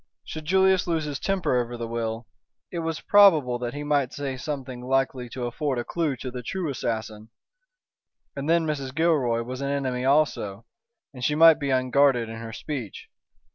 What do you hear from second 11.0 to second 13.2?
and she might be unguarded in her speech.